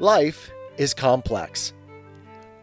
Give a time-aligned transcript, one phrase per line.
[0.00, 1.72] Life is complex.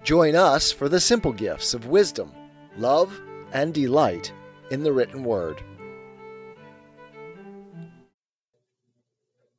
[0.05, 2.31] Join us for the simple gifts of wisdom,
[2.77, 3.19] love,
[3.51, 4.31] and delight
[4.71, 5.62] in the written word.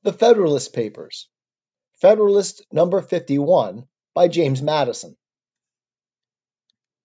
[0.04, 1.28] The Federalist Papers,
[2.00, 5.14] Federalist number 51 by James Madison.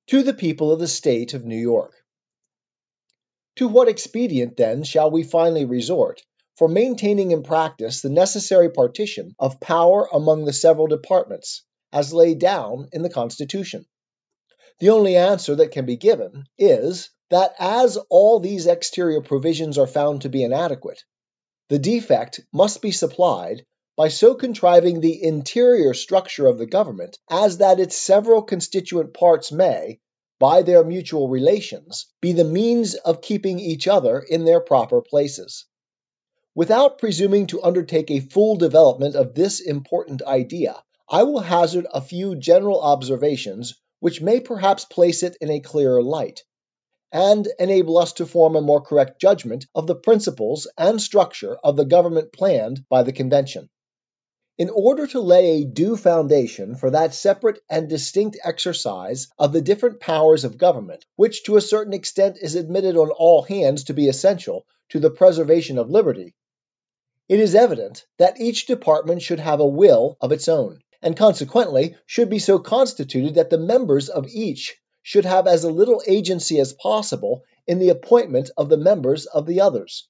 [0.07, 1.95] To the people of the state of New York.
[3.57, 6.23] To what expedient, then, shall we finally resort
[6.61, 12.37] for maintaining in practice the necessary partition of power among the several departments, as laid
[12.37, 13.83] down in the Constitution?
[14.79, 19.87] The only answer that can be given is that as all these exterior provisions are
[19.87, 21.03] found to be inadequate,
[21.69, 23.65] the defect must be supplied
[23.97, 29.51] by so contriving the interior structure of the government as that its several constituent parts
[29.51, 29.99] may,
[30.37, 35.65] by their mutual relations, be the means of keeping each other in their proper places.
[36.53, 40.75] Without presuming to undertake a full development of this important idea,
[41.09, 46.03] I will hazard a few general observations which may perhaps place it in a clearer
[46.03, 46.43] light,
[47.09, 51.77] and enable us to form a more correct judgment of the principles and structure of
[51.77, 53.69] the government planned by the Convention.
[54.57, 59.61] In order to lay a due foundation for that separate and distinct exercise of the
[59.61, 63.93] different powers of government, which to a certain extent is admitted on all hands to
[63.93, 66.35] be essential to the preservation of liberty,
[67.31, 71.95] it is evident that each department should have a will of its own, and consequently
[72.05, 76.73] should be so constituted that the members of each should have as little agency as
[76.73, 80.09] possible in the appointment of the members of the others.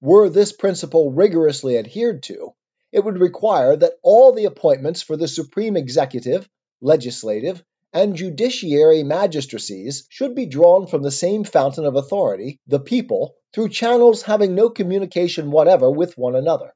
[0.00, 2.54] Were this principle rigorously adhered to,
[2.92, 6.48] it would require that all the appointments for the supreme executive,
[6.80, 7.62] legislative,
[7.92, 13.68] and judiciary magistracies should be drawn from the same fountain of authority, the people, through
[13.68, 16.74] channels having no communication whatever with one another.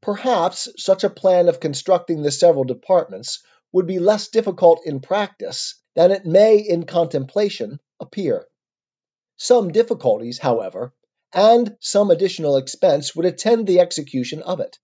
[0.00, 5.80] Perhaps such a plan of constructing the several departments would be less difficult in practice
[5.94, 8.46] than it may in contemplation appear.
[9.36, 10.94] Some difficulties, however,
[11.32, 14.78] and some additional expense would attend the execution of it.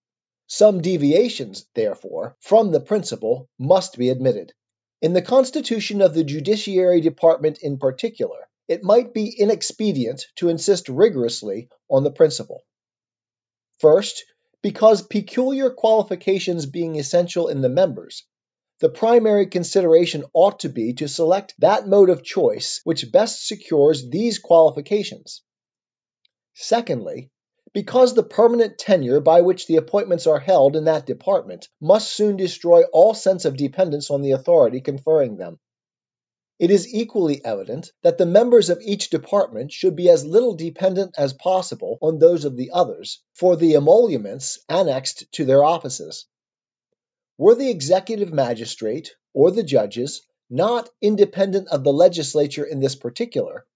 [0.47, 4.53] Some deviations, therefore, from the principle must be admitted.
[5.01, 10.89] In the constitution of the Judiciary Department in particular, it might be inexpedient to insist
[10.89, 12.63] rigorously on the principle.
[13.79, 14.25] First,
[14.63, 18.25] because peculiar qualifications being essential in the members,
[18.79, 24.09] the primary consideration ought to be to select that mode of choice which best secures
[24.09, 25.43] these qualifications.
[26.55, 27.31] Secondly,
[27.73, 32.37] because the permanent tenure by which the appointments are held in that department must soon
[32.37, 35.59] destroy all sense of dependence on the authority conferring them.
[36.63, 41.17] It is equally evident that the members of each department should be as little dependent
[41.19, 46.25] as possible on those of the others for the emoluments annexed to their offices.
[47.37, 53.67] Were the executive magistrate or the judges not independent of the legislature in this particular,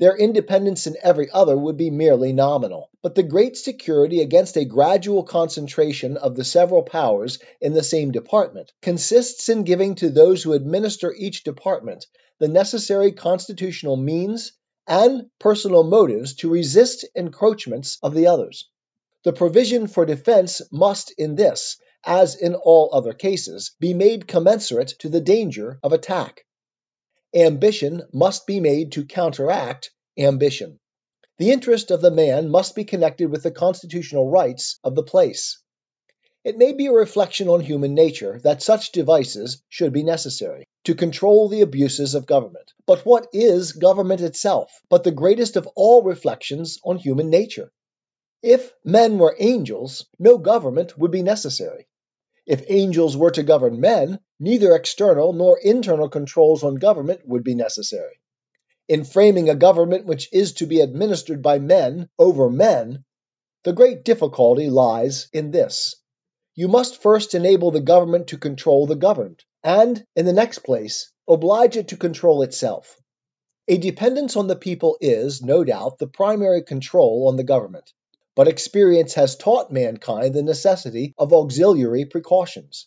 [0.00, 2.88] their independence in every other would be merely nominal.
[3.02, 8.10] But the great security against a gradual concentration of the several powers in the same
[8.10, 12.06] department consists in giving to those who administer each department
[12.38, 14.52] the necessary constitutional means
[14.86, 18.70] and personal motives to resist encroachments of the others.
[19.24, 24.94] The provision for defense must, in this, as in all other cases, be made commensurate
[25.00, 26.46] to the danger of attack
[27.34, 30.78] ambition must be made to counteract ambition.
[31.38, 35.58] The interest of the man must be connected with the constitutional rights of the place.
[36.42, 40.94] It may be a reflection on human nature that such devices should be necessary to
[40.94, 42.72] control the abuses of government.
[42.86, 47.70] But what is government itself but the greatest of all reflections on human nature?
[48.42, 51.86] If men were angels, no government would be necessary.
[52.50, 57.54] If angels were to govern men, neither external nor internal controls on government would be
[57.54, 58.18] necessary.
[58.88, 63.04] In framing a government which is to be administered by men over men,
[63.62, 65.94] the great difficulty lies in this.
[66.56, 71.12] You must first enable the government to control the governed, and, in the next place,
[71.28, 73.00] oblige it to control itself.
[73.68, 77.92] A dependence on the people is, no doubt, the primary control on the government
[78.40, 82.86] but experience has taught mankind the necessity of auxiliary precautions.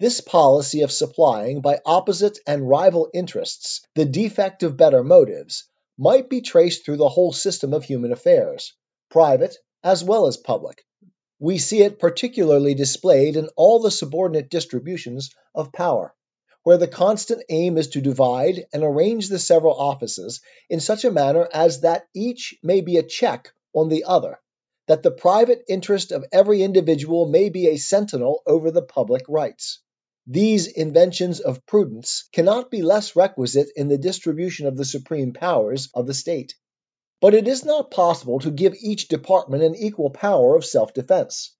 [0.00, 6.28] This policy of supplying by opposite and rival interests the defect of better motives might
[6.28, 8.74] be traced through the whole system of human affairs,
[9.08, 10.82] private as well as public.
[11.38, 16.12] We see it particularly displayed in all the subordinate distributions of power,
[16.64, 21.12] where the constant aim is to divide and arrange the several offices in such a
[21.12, 24.40] manner as that each may be a check on the other
[24.88, 29.80] that the private interest of every individual may be a sentinel over the public rights.
[30.26, 35.90] These inventions of prudence cannot be less requisite in the distribution of the supreme powers
[35.94, 36.54] of the state.
[37.20, 41.54] But it is not possible to give each department an equal power of self defense.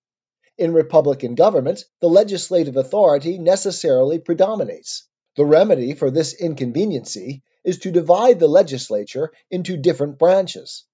[0.57, 5.07] In republican government, the legislative authority necessarily predominates.
[5.37, 10.85] The remedy for this inconveniency is to divide the legislature into different branches,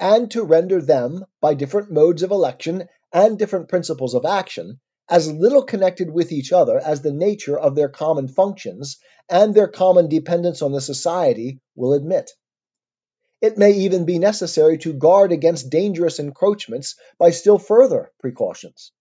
[0.00, 4.80] and to render them, by different modes of election and different principles of action,
[5.10, 8.96] as little connected with each other as the nature of their common functions
[9.28, 12.30] and their common dependence on the society will admit.
[13.42, 18.92] It may even be necessary to guard against dangerous encroachments by still further precautions.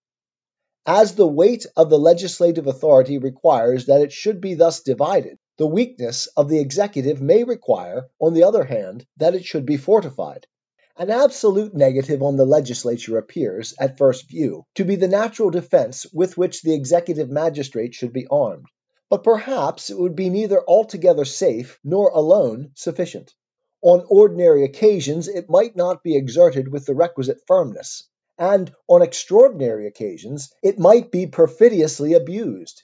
[0.86, 5.68] As the weight of the legislative authority requires that it should be thus divided, the
[5.68, 10.48] weakness of the executive may require, on the other hand, that it should be fortified.
[11.00, 16.06] An absolute negative on the legislature appears, at first view, to be the natural defense
[16.12, 18.66] with which the executive magistrate should be armed.
[19.10, 23.34] But perhaps it would be neither altogether safe nor alone sufficient.
[23.81, 29.88] On ordinary occasions it might not be exerted with the requisite firmness, and on extraordinary
[29.88, 32.84] occasions it might be perfidiously abused.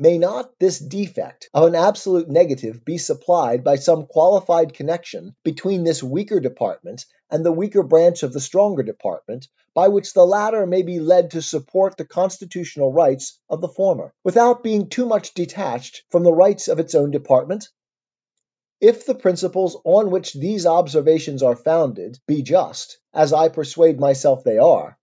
[0.00, 5.82] May not this defect of an absolute negative be supplied by some qualified connection between
[5.82, 10.66] this weaker department and the weaker branch of the stronger department, by which the latter
[10.66, 15.34] may be led to support the constitutional rights of the former, without being too much
[15.34, 17.68] detached from the rights of its own department?
[18.80, 24.44] If the principles on which these observations are founded be just, as I persuade myself
[24.44, 24.96] they are,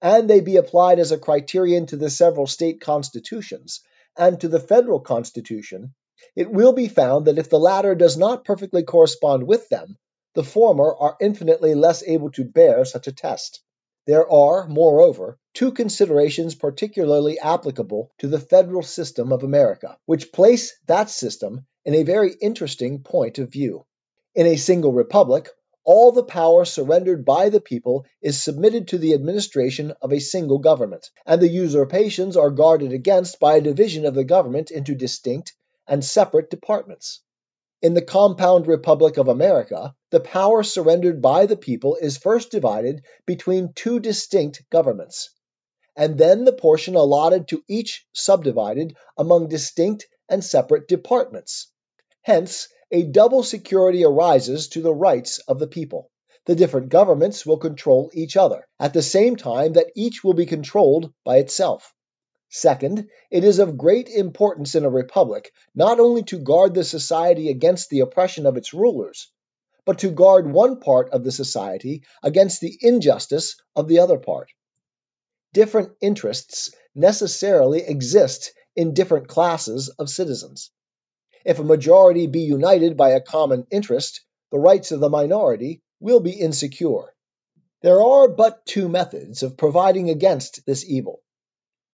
[0.00, 3.80] and they be applied as a criterion to the several state constitutions,
[4.18, 5.94] and to the federal constitution,
[6.34, 9.96] it will be found that if the latter does not perfectly correspond with them,
[10.34, 13.62] the former are infinitely less able to bear such a test.
[14.06, 20.78] There are, moreover, two considerations particularly applicable to the federal system of America, which place
[20.86, 23.84] that system in a very interesting point of view.
[24.34, 25.48] In a single republic,
[25.86, 30.58] all the power surrendered by the people is submitted to the administration of a single
[30.58, 35.54] government, and the usurpations are guarded against by a division of the government into distinct
[35.86, 37.20] and separate departments.
[37.82, 43.04] In the compound Republic of America, the power surrendered by the people is first divided
[43.24, 45.30] between two distinct governments,
[45.94, 51.70] and then the portion allotted to each subdivided among distinct and separate departments.
[52.22, 56.10] Hence, a double security arises to the rights of the people.
[56.44, 60.46] The different governments will control each other, at the same time that each will be
[60.46, 61.92] controlled by itself.
[62.48, 67.50] Second, it is of great importance in a republic not only to guard the society
[67.50, 69.32] against the oppression of its rulers,
[69.84, 74.50] but to guard one part of the society against the injustice of the other part.
[75.52, 80.70] Different interests necessarily exist in different classes of citizens.
[81.46, 84.20] If a majority be united by a common interest,
[84.50, 87.14] the rights of the minority will be insecure.
[87.82, 91.22] There are but two methods of providing against this evil.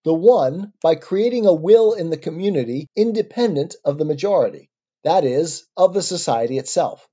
[0.04, 4.70] The one, by creating a will in the community independent of the majority,
[5.04, 7.06] that is, of the society itself.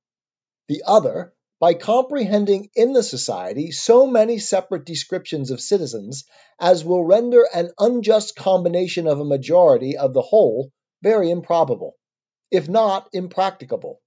[0.70, 6.24] The other, by comprehending in the society so many separate descriptions of citizens
[6.58, 11.98] as will render an unjust combination of a majority of the whole very improbable
[12.52, 14.02] if not impracticable.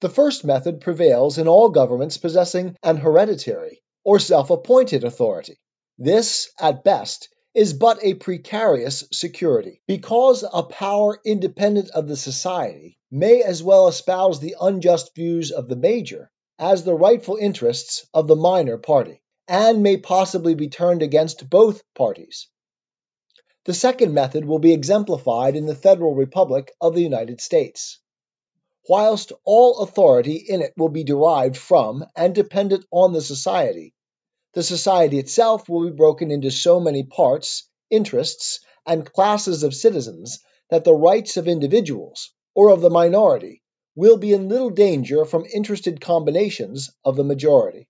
[0.00, 5.58] The first method prevails in all governments possessing an hereditary or self appointed authority.
[5.98, 12.98] This, at best, is but a precarious security, because a power independent of the society
[13.10, 18.26] may as well espouse the unjust views of the major as the rightful interests of
[18.26, 22.48] the minor party, and may possibly be turned against both parties.
[23.64, 28.00] The second method will be exemplified in the Federal Republic of the United States.
[28.88, 33.94] Whilst all authority in it will be derived from and dependent on the society,
[34.54, 40.40] the society itself will be broken into so many parts, interests, and classes of citizens
[40.68, 43.62] that the rights of individuals, or of the minority,
[43.94, 47.86] will be in little danger from interested combinations of the majority.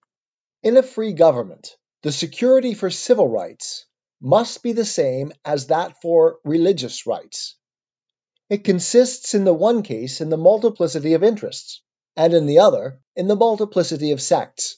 [0.62, 3.86] In a free government, the security for civil rights
[4.22, 7.56] must be the same as that for religious rights.
[8.48, 11.82] It consists in the one case in the multiplicity of interests,
[12.16, 14.76] and in the other in the multiplicity of sects.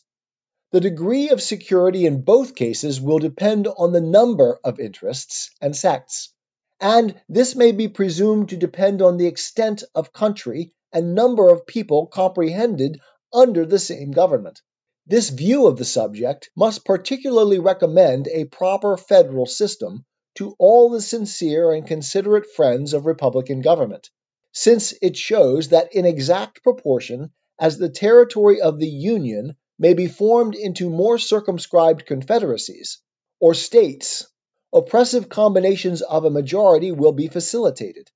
[0.72, 5.76] The degree of security in both cases will depend on the number of interests and
[5.76, 6.32] sects,
[6.80, 11.66] and this may be presumed to depend on the extent of country and number of
[11.66, 13.00] people comprehended
[13.32, 14.62] under the same government.
[15.06, 20.06] This view of the subject must particularly recommend a proper federal system
[20.36, 24.08] to all the sincere and considerate friends of Republican government,
[24.52, 30.06] since it shows that in exact proportion as the territory of the Union may be
[30.06, 33.02] formed into more circumscribed confederacies,
[33.38, 34.26] or states,
[34.72, 38.10] oppressive combinations of a majority will be facilitated.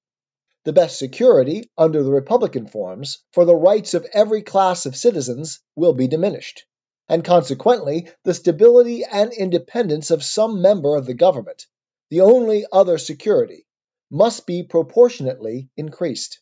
[0.65, 5.61] The best security, under the Republican forms, for the rights of every class of citizens
[5.77, 6.65] will be diminished
[7.09, 11.67] and consequently the stability and independence of some member of the government,
[12.11, 13.67] the only other security,
[14.11, 16.41] must be proportionately increased.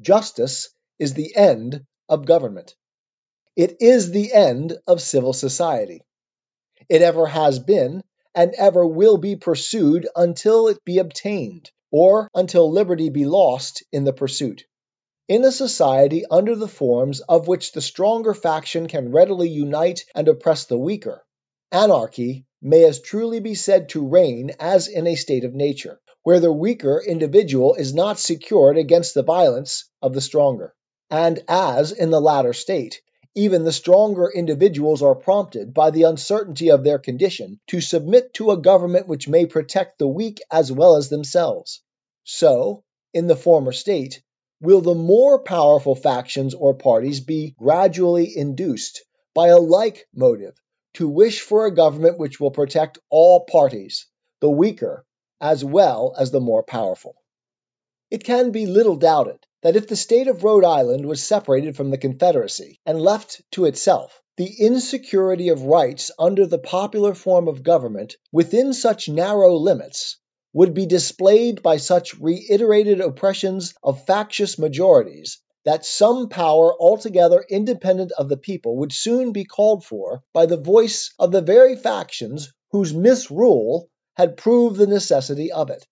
[0.00, 2.74] Justice is the end of government.
[3.56, 6.02] It is the end of civil society.
[6.88, 8.02] It ever has been
[8.34, 14.04] and ever will be pursued until it be obtained, or until liberty be lost in
[14.04, 14.64] the pursuit.
[15.26, 20.28] In a society under the forms of which the stronger faction can readily unite and
[20.28, 21.24] oppress the weaker,
[21.72, 26.40] anarchy may as truly be said to reign as in a state of nature, where
[26.40, 30.74] the weaker individual is not secured against the violence of the stronger,
[31.10, 33.00] and as in the latter state,
[33.34, 38.50] even the stronger individuals are prompted by the uncertainty of their condition to submit to
[38.50, 41.80] a government which may protect the weak as well as themselves.
[42.24, 44.22] So, in the former state,
[44.64, 49.04] will the more powerful factions or parties be gradually induced
[49.34, 50.54] by a like motive
[50.94, 54.06] to wish for a government which will protect all parties,
[54.40, 55.04] the weaker
[55.38, 57.14] as well as the more powerful.
[58.10, 61.90] It can be little doubted that if the state of Rhode Island was separated from
[61.90, 67.62] the Confederacy and left to itself, the insecurity of rights under the popular form of
[67.62, 70.18] government within such narrow limits
[70.54, 78.12] would be displayed by such reiterated oppressions of factious majorities that some power altogether independent
[78.12, 82.52] of the people would soon be called for by the voice of the very factions
[82.70, 85.84] whose misrule had proved the necessity of it.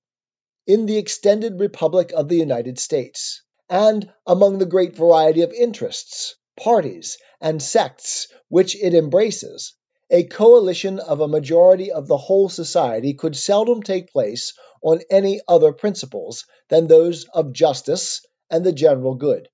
[0.66, 6.36] In the extended Republic of the United States, and among the great variety of interests,
[6.56, 9.74] parties, and sects which it embraces,
[10.14, 14.52] a coalition of a majority of the whole society could seldom take place
[14.82, 19.48] on any other principles than those of justice and the general good,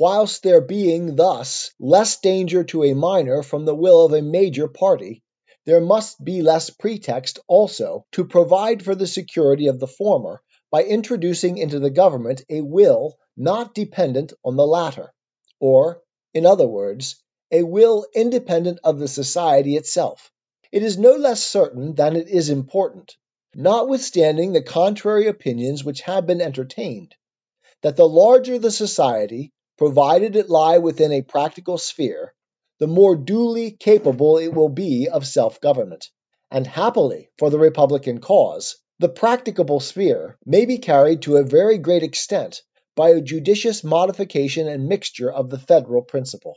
[0.00, 4.66] whilst there being thus less danger to a minor from the will of a major
[4.66, 5.22] party,
[5.64, 10.82] there must be less pretext also to provide for the security of the former by
[10.82, 15.12] introducing into the government a will not dependent on the latter,
[15.60, 16.02] or,
[16.34, 20.30] in other words, a will independent of the society itself.
[20.70, 23.16] It is no less certain than it is important,
[23.54, 27.14] notwithstanding the contrary opinions which have been entertained,
[27.82, 32.34] that the larger the society, provided it lie within a practical sphere,
[32.78, 36.08] the more duly capable it will be of self government.
[36.50, 41.78] And happily for the Republican cause, the practicable sphere may be carried to a very
[41.78, 42.62] great extent
[42.94, 46.56] by a judicious modification and mixture of the federal principle.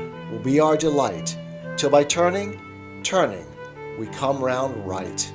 [0.31, 1.37] will be our delight,
[1.75, 2.59] till by turning,
[3.03, 3.45] turning,
[3.99, 5.31] we come round right.